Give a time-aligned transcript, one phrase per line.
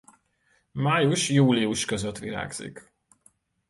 [0.73, 2.93] Május-július között virágzik.